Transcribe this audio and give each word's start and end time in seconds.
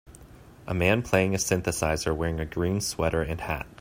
A 0.65 0.73
man 0.73 1.03
playing 1.03 1.35
a 1.35 1.37
synthesizer 1.37 2.15
wearing 2.15 2.39
a 2.39 2.45
green 2.47 2.81
sweater 2.81 3.21
and 3.21 3.39
hat. 3.39 3.67